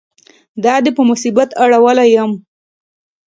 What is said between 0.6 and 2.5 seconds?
دا دې په مصیبت اړولی یم.